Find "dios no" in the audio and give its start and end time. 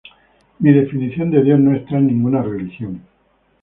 1.43-1.75